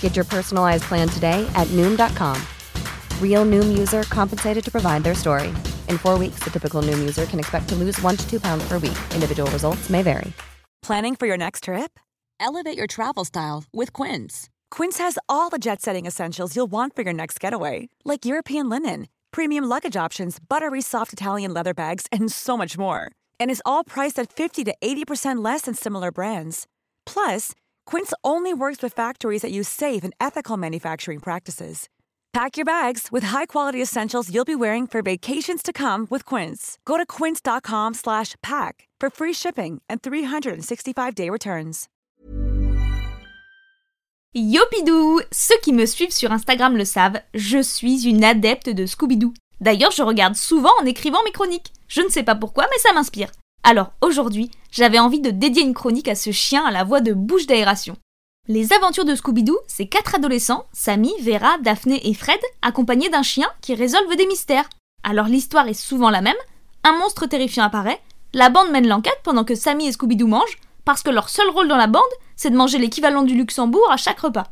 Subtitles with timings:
[0.00, 2.36] Get your personalized plan today at Noom.com.
[3.22, 5.48] Real Noom user compensated to provide their story.
[5.88, 8.68] In four weeks, the typical Noom user can expect to lose one to two pounds
[8.68, 8.98] per week.
[9.14, 10.34] Individual results may vary.
[10.82, 11.98] Planning for your next trip?
[12.38, 14.48] Elevate your travel style with Quince.
[14.70, 18.68] Quince has all the jet setting essentials you'll want for your next getaway, like European
[18.70, 23.12] linen, premium luggage options, buttery soft Italian leather bags, and so much more.
[23.38, 26.66] And is all priced at 50 to 80% less than similar brands.
[27.04, 27.52] Plus,
[27.90, 31.88] Quince only works with factories that use safe and ethical manufacturing practices.
[32.32, 36.78] Pack your bags with high-quality essentials you'll be wearing for vacations to come with Quince.
[36.84, 41.88] Go to quince.com/pack for free shipping and 365-day returns.
[44.36, 49.34] Yopidou Ceux qui me suivent sur Instagram le savent, je suis une adepte de Scooby-Doo.
[49.60, 51.72] D'ailleurs, je regarde souvent en écrivant mes chroniques.
[51.88, 53.32] Je ne sais pas pourquoi, mais ça m'inspire.
[53.64, 57.12] Alors aujourd'hui, j'avais envie de dédier une chronique à ce chien à la voix de
[57.12, 57.96] bouche d'aération.
[58.48, 63.48] Les aventures de Scooby-Doo, c'est quatre adolescents, Sammy, Vera, Daphné et Fred, accompagnés d'un chien
[63.60, 64.68] qui résolvent des mystères.
[65.02, 66.34] Alors l'histoire est souvent la même,
[66.82, 68.00] un monstre terrifiant apparaît,
[68.32, 71.68] la bande mène l'enquête pendant que Sammy et Scooby-Doo mangent, parce que leur seul rôle
[71.68, 72.02] dans la bande,
[72.36, 74.46] c'est de manger l'équivalent du Luxembourg à chaque repas.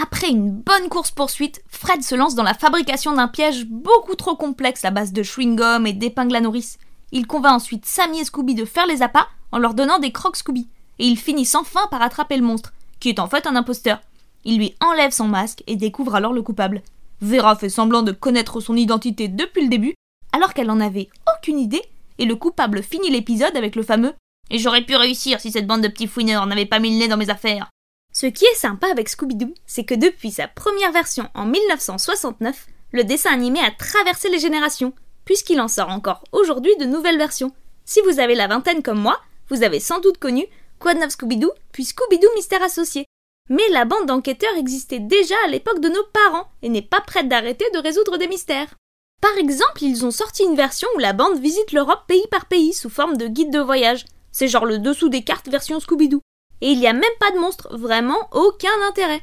[0.00, 4.84] Après une bonne course-poursuite, Fred se lance dans la fabrication d'un piège beaucoup trop complexe
[4.84, 6.78] à base de chewing-gum et d'épingles à nourrice.
[7.12, 10.36] Il convainc ensuite Sammy et Scooby de faire les appâts en leur donnant des crocs
[10.36, 10.68] Scooby.
[10.98, 14.00] Et ils finissent enfin par attraper le monstre, qui est en fait un imposteur.
[14.44, 16.82] Il lui enlève son masque et découvre alors le coupable.
[17.20, 19.94] Vera fait semblant de connaître son identité depuis le début,
[20.32, 21.82] alors qu'elle en avait aucune idée,
[22.18, 24.14] et le coupable finit l'épisode avec le fameux
[24.50, 27.08] Et j'aurais pu réussir si cette bande de petits fouineurs n'avait pas mis le nez
[27.08, 27.68] dans mes affaires.
[28.12, 33.04] Ce qui est sympa avec Scooby-Doo, c'est que depuis sa première version en 1969, le
[33.04, 37.52] dessin animé a traversé les générations, puisqu'il en sort encore aujourd'hui de nouvelles versions.
[37.84, 39.20] Si vous avez la vingtaine comme moi,
[39.50, 40.46] vous avez sans doute connu
[40.84, 43.06] neuf Scooby-Doo, puis Scooby-Doo Mystère Associé.
[43.48, 47.28] Mais la bande d'enquêteurs existait déjà à l'époque de nos parents et n'est pas prête
[47.28, 48.74] d'arrêter de résoudre des mystères.
[49.20, 52.72] Par exemple, ils ont sorti une version où la bande visite l'Europe pays par pays
[52.72, 54.04] sous forme de guide de voyage.
[54.32, 56.20] C'est genre le dessous des cartes version Scooby-Doo.
[56.60, 59.22] Et il n'y a même pas de monstre, vraiment aucun intérêt.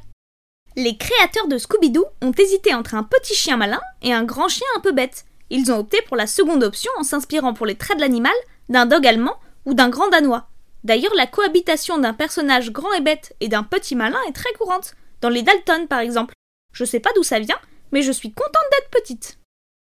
[0.76, 4.68] Les créateurs de Scooby-Doo ont hésité entre un petit chien malin et un grand chien
[4.76, 5.26] un peu bête.
[5.50, 8.34] Ils ont opté pour la seconde option en s'inspirant pour les traits de l'animal
[8.70, 9.36] d'un dog allemand
[9.66, 10.48] ou d'un grand danois.
[10.84, 14.96] D'ailleurs, la cohabitation d'un personnage grand et bête et d'un petit malin est très courante,
[15.22, 16.34] dans les Dalton par exemple.
[16.74, 17.60] Je sais pas d'où ça vient,
[17.92, 19.40] mais je suis contente d'être petite.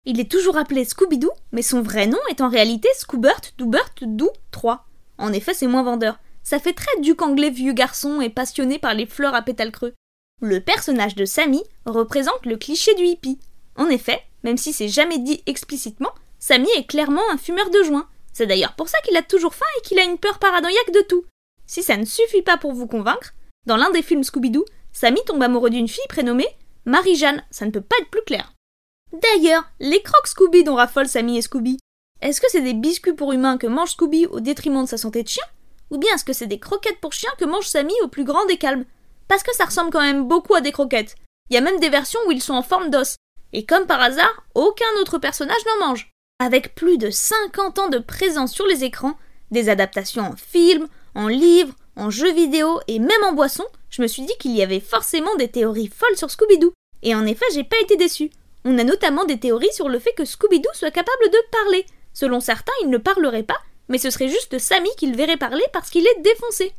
[0.05, 4.31] Il est toujours appelé Scooby-Doo, mais son vrai nom est en réalité Scoobert Doubert Doo
[4.50, 4.84] 3.
[5.19, 6.19] En effet, c'est moins vendeur.
[6.43, 9.94] Ça fait très duc anglais vieux garçon et passionné par les fleurs à pétales creux.
[10.41, 13.38] Le personnage de Sammy représente le cliché du hippie.
[13.77, 18.09] En effet, même si c'est jamais dit explicitement, Sammy est clairement un fumeur de joint.
[18.32, 21.03] C'est d'ailleurs pour ça qu'il a toujours faim et qu'il a une peur paranoïaque de
[21.03, 21.25] tout.
[21.66, 23.34] Si ça ne suffit pas pour vous convaincre,
[23.66, 26.48] dans l'un des films Scooby-Doo, Sammy tombe amoureux d'une fille prénommée
[26.84, 27.44] Marie-Jeanne.
[27.50, 28.53] Ça ne peut pas être plus clair.
[29.12, 31.78] D'ailleurs, les crocs Scooby dont raffolent Sammy et Scooby,
[32.20, 35.22] est-ce que c'est des biscuits pour humains que mange Scooby au détriment de sa santé
[35.22, 35.44] de chien?
[35.91, 38.47] Ou bien est-ce que c'est des croquettes pour chiens que mange Sammy au plus grand
[38.47, 38.84] des calmes?
[39.28, 41.16] Parce que ça ressemble quand même beaucoup à des croquettes.
[41.50, 43.16] Il y a même des versions où ils sont en forme d'os.
[43.53, 46.11] Et comme par hasard, aucun autre personnage n'en mange.
[46.44, 49.17] Avec plus de 50 ans de présence sur les écrans,
[49.53, 54.09] des adaptations en films, en livres, en jeux vidéo et même en boisson, je me
[54.09, 56.73] suis dit qu'il y avait forcément des théories folles sur Scooby-Doo.
[57.05, 58.33] Et en effet, j'ai pas été déçue.
[58.65, 61.87] On a notamment des théories sur le fait que Scooby-Doo soit capable de parler.
[62.12, 65.91] Selon certains, il ne parlerait pas, mais ce serait juste Sammy qu'il verrait parler parce
[65.91, 66.73] qu'il est défoncé.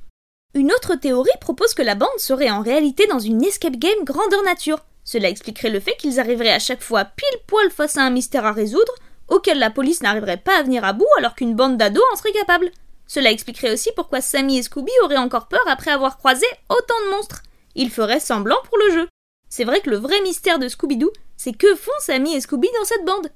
[0.56, 4.44] Une autre théorie propose que la bande serait en réalité dans une escape game grandeur
[4.44, 4.84] nature.
[5.06, 8.46] Cela expliquerait le fait qu'ils arriveraient à chaque fois pile poil face à un mystère
[8.46, 8.94] à résoudre,
[9.28, 12.32] auquel la police n'arriverait pas à venir à bout alors qu'une bande d'ados en serait
[12.32, 12.72] capable.
[13.08, 17.16] Cela expliquerait aussi pourquoi Sammy et Scooby auraient encore peur après avoir croisé autant de
[17.16, 17.44] monstres.
[17.76, 19.08] Ils feraient semblant pour le jeu.
[19.50, 22.86] C'est vrai que le vrai mystère de Scooby-Doo, c'est que font Sammy et Scooby dans
[22.86, 23.28] cette bande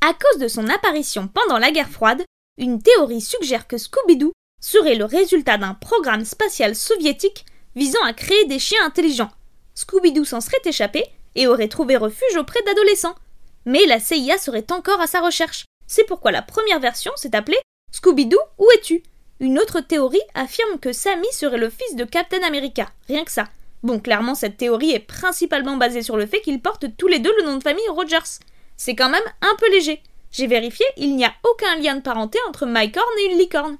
[0.00, 2.24] À cause de son apparition pendant la guerre froide,
[2.58, 8.44] une théorie suggère que Scooby-Doo serait le résultat d'un programme spatial soviétique visant à créer
[8.44, 9.30] des chiens intelligents.
[9.74, 11.04] Scooby-Doo s'en serait échappé
[11.34, 13.14] et aurait trouvé refuge auprès d'adolescents.
[13.64, 15.64] Mais la CIA serait encore à sa recherche.
[15.86, 17.58] C'est pourquoi la première version s'est appelée
[17.92, 19.02] Scooby-Doo, où es-tu?
[19.40, 23.48] Une autre théorie affirme que Sammy serait le fils de Captain America, rien que ça.
[23.82, 27.34] Bon, clairement, cette théorie est principalement basée sur le fait qu'ils portent tous les deux
[27.38, 28.38] le nom de famille Rogers.
[28.76, 30.00] C'est quand même un peu léger.
[30.30, 33.78] J'ai vérifié, il n'y a aucun lien de parenté entre Mike Horn et une licorne.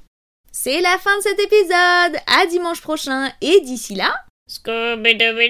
[0.51, 2.21] C'est la fin de cet épisode.
[2.27, 4.15] À dimanche prochain et d'ici là,
[4.51, 5.39] Scooby-Doo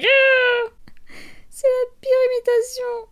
[1.50, 3.11] C'est la pire imitation.